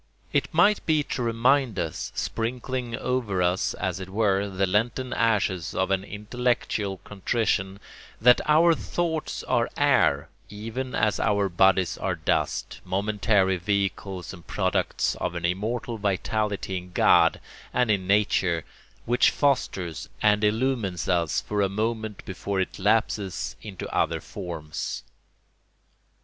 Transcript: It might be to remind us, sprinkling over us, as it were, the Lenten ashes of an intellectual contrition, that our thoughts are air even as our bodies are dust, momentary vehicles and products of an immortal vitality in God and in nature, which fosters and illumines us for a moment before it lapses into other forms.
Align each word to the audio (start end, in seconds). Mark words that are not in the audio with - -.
It 0.33 0.51
might 0.51 0.83
be 0.87 1.03
to 1.03 1.21
remind 1.21 1.77
us, 1.77 2.11
sprinkling 2.15 2.95
over 2.95 3.43
us, 3.43 3.75
as 3.75 3.99
it 3.99 4.09
were, 4.09 4.49
the 4.49 4.65
Lenten 4.65 5.13
ashes 5.13 5.75
of 5.75 5.91
an 5.91 6.03
intellectual 6.03 6.97
contrition, 7.03 7.79
that 8.19 8.41
our 8.49 8.73
thoughts 8.73 9.43
are 9.43 9.69
air 9.77 10.29
even 10.49 10.95
as 10.95 11.19
our 11.19 11.49
bodies 11.49 11.99
are 11.99 12.15
dust, 12.15 12.81
momentary 12.83 13.57
vehicles 13.57 14.33
and 14.33 14.47
products 14.47 15.13
of 15.21 15.35
an 15.35 15.45
immortal 15.45 15.99
vitality 15.99 16.77
in 16.77 16.93
God 16.93 17.39
and 17.71 17.91
in 17.91 18.07
nature, 18.07 18.65
which 19.05 19.29
fosters 19.29 20.09
and 20.19 20.43
illumines 20.43 21.07
us 21.07 21.41
for 21.41 21.61
a 21.61 21.69
moment 21.69 22.25
before 22.25 22.59
it 22.59 22.79
lapses 22.79 23.55
into 23.61 23.87
other 23.95 24.19
forms. 24.19 25.03